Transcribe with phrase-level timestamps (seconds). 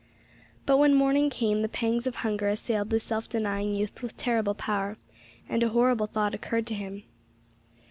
[0.65, 4.55] But when morning came, the pangs of hunger assailed the self denying youth with terrible
[4.55, 4.97] power,
[5.47, 7.03] and a horrible thought occurred to him.